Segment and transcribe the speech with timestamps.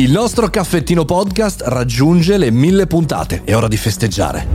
[0.00, 3.42] Il nostro caffettino podcast raggiunge le mille puntate.
[3.44, 4.46] È ora di festeggiare.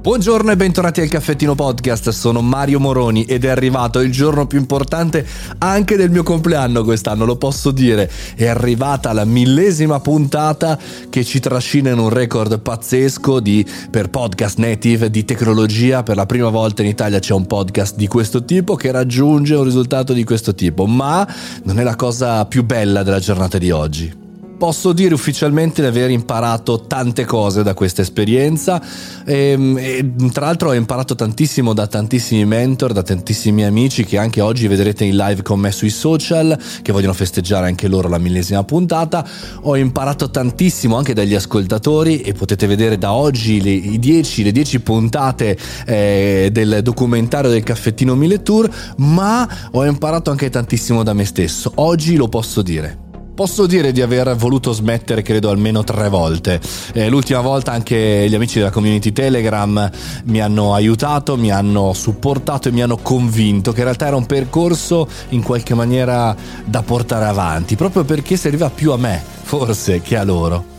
[0.00, 4.58] Buongiorno e bentornati al Caffettino Podcast, sono Mario Moroni ed è arrivato il giorno più
[4.58, 5.26] importante
[5.58, 8.10] anche del mio compleanno quest'anno, lo posso dire.
[8.34, 10.78] È arrivata la millesima puntata
[11.10, 16.02] che ci trascina in un record pazzesco di, per podcast native di tecnologia.
[16.02, 19.64] Per la prima volta in Italia c'è un podcast di questo tipo che raggiunge un
[19.64, 21.28] risultato di questo tipo, ma
[21.64, 24.24] non è la cosa più bella della giornata di oggi.
[24.58, 28.82] Posso dire ufficialmente di aver imparato tante cose da questa esperienza
[29.26, 34.16] e, ehm, e, tra l'altro ho imparato tantissimo da tantissimi mentor, da tantissimi amici che
[34.16, 38.16] anche oggi vedrete in live con me sui social, che vogliono festeggiare anche loro la
[38.16, 39.26] millesima puntata.
[39.62, 44.52] Ho imparato tantissimo anche dagli ascoltatori e potete vedere da oggi le, i 10, le
[44.52, 51.12] 10 puntate eh, del documentario del caffettino Mille Tour, ma ho imparato anche tantissimo da
[51.12, 51.72] me stesso.
[51.74, 53.04] Oggi lo posso dire.
[53.36, 56.58] Posso dire di aver voluto smettere credo almeno tre volte.
[56.94, 59.90] Eh, l'ultima volta anche gli amici della community Telegram
[60.24, 64.24] mi hanno aiutato, mi hanno supportato e mi hanno convinto che in realtà era un
[64.24, 70.16] percorso in qualche maniera da portare avanti, proprio perché serviva più a me, forse, che
[70.16, 70.75] a loro.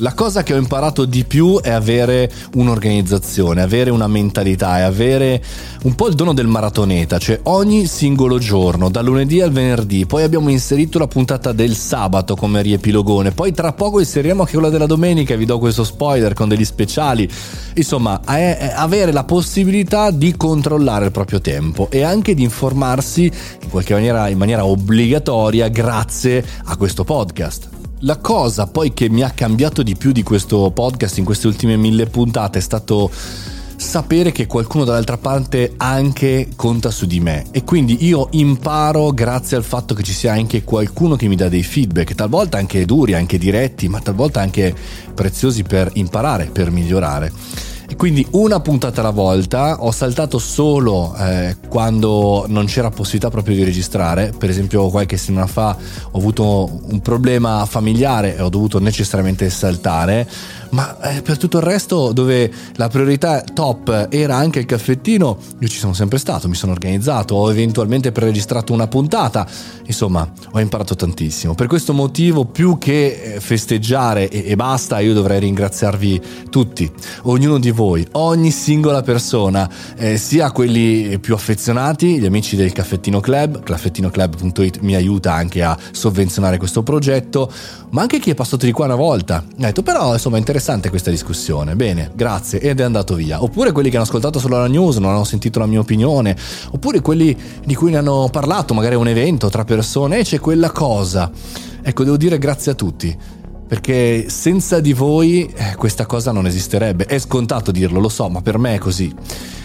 [0.00, 5.42] La cosa che ho imparato di più è avere un'organizzazione, avere una mentalità e avere
[5.82, 10.22] un po' il dono del maratoneta, cioè ogni singolo giorno, dal lunedì al venerdì, poi
[10.22, 14.86] abbiamo inserito la puntata del sabato come riepilogone, poi tra poco inseriremo anche quella della
[14.86, 17.28] domenica, vi do questo spoiler con degli speciali,
[17.74, 23.94] insomma avere la possibilità di controllare il proprio tempo e anche di informarsi in qualche
[23.94, 27.77] maniera, in maniera obbligatoria grazie a questo podcast.
[28.02, 31.76] La cosa poi che mi ha cambiato di più di questo podcast in queste ultime
[31.76, 37.64] mille puntate è stato sapere che qualcuno dall'altra parte anche conta su di me e
[37.64, 41.64] quindi io imparo grazie al fatto che ci sia anche qualcuno che mi dà dei
[41.64, 44.72] feedback, talvolta anche duri, anche diretti, ma talvolta anche
[45.12, 47.32] preziosi per imparare, per migliorare.
[47.96, 53.64] Quindi una puntata alla volta, ho saltato solo eh, quando non c'era possibilità proprio di
[53.64, 55.76] registrare, per esempio qualche settimana fa
[56.12, 60.28] ho avuto un problema familiare e ho dovuto necessariamente saltare,
[60.70, 65.68] ma eh, per tutto il resto dove la priorità top era anche il caffettino, io
[65.68, 69.46] ci sono sempre stato, mi sono organizzato, ho eventualmente preregistrato una puntata,
[69.86, 71.54] insomma ho imparato tantissimo.
[71.54, 76.88] Per questo motivo più che eh, festeggiare e, e basta, io dovrei ringraziarvi tutti,
[77.22, 82.72] ognuno di voi voi, ogni singola persona, eh, sia quelli più affezionati, gli amici del
[82.72, 87.48] Caffettino Club, caffettinoclub.it mi aiuta anche a sovvenzionare questo progetto,
[87.90, 89.36] ma anche chi è passato di qua una volta.
[89.36, 93.40] Ha detto però insomma è interessante questa discussione, bene, grazie, ed è andato via.
[93.40, 96.36] Oppure quelli che hanno ascoltato solo la news, non hanno sentito la mia opinione,
[96.72, 100.40] oppure quelli di cui ne hanno parlato, magari a un evento tra persone, e c'è
[100.40, 101.30] quella cosa.
[101.80, 103.16] Ecco, devo dire grazie a tutti
[103.68, 107.04] perché senza di voi eh, questa cosa non esisterebbe.
[107.04, 109.14] È scontato dirlo, lo so, ma per me è così.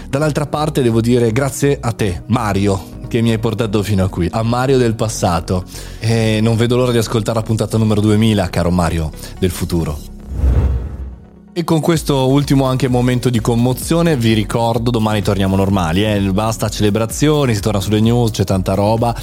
[0.10, 4.28] Dall'altra parte devo dire grazie a te, Mario, che mi hai portato fino a qui,
[4.30, 5.64] a Mario del passato.
[6.00, 9.10] E non vedo l'ora di ascoltare la puntata numero 2000, caro Mario
[9.40, 10.13] del futuro.
[11.56, 16.20] E con questo ultimo anche momento di commozione vi ricordo domani torniamo normali, eh?
[16.32, 19.16] basta celebrazioni, si torna sulle news, c'è tanta roba.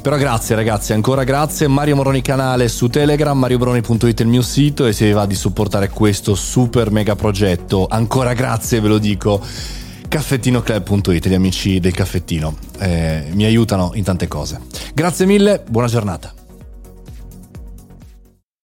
[0.00, 1.66] Però grazie ragazzi, ancora grazie.
[1.66, 5.88] Mario Moroni canale su Telegram, marioboroni.it il mio sito e se vi va di supportare
[5.88, 9.40] questo super mega progetto, ancora grazie ve lo dico.
[10.06, 14.60] Caffettinoclub.it, gli amici del caffettino, eh, mi aiutano in tante cose.
[14.94, 16.32] Grazie mille, buona giornata.